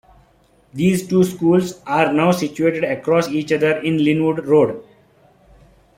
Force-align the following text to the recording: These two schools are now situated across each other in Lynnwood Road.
These 0.73 1.07
two 1.07 1.23
schools 1.23 1.79
are 1.85 2.11
now 2.11 2.31
situated 2.31 2.83
across 2.83 3.29
each 3.29 3.51
other 3.51 3.77
in 3.83 3.97
Lynnwood 3.99 4.47
Road. 4.47 4.83